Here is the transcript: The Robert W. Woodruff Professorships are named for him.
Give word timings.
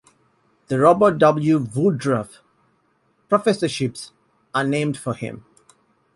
The 0.65 0.79
Robert 0.79 1.19
W. 1.19 1.59
Woodruff 1.59 2.39
Professorships 3.29 4.11
are 4.51 4.63
named 4.63 4.97
for 4.97 5.13
him. 5.13 5.45